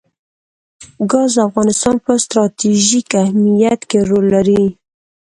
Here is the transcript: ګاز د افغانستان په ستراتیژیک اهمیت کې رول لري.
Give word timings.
ګاز 1.11 1.31
د 1.37 1.39
افغانستان 1.49 1.95
په 2.05 2.11
ستراتیژیک 2.23 3.09
اهمیت 3.23 3.81
کې 3.89 3.99
رول 4.09 4.25
لري. 4.35 4.63